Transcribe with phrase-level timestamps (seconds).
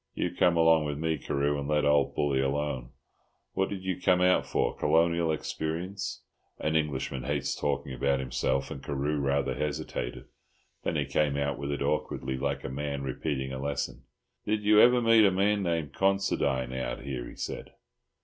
[0.15, 2.89] You come along with me, Carew, and let old Bully alone.
[3.53, 4.75] What did you come out for?
[4.75, 6.23] Colonial experience?"
[6.57, 10.25] An Englishman hates talking about himself, and Carew rather hesitated.
[10.83, 14.01] Then he came out with it awkwardly, like a man repeating a lesson.
[14.43, 17.73] "Did you ever meet a man named Considine out here?" he said.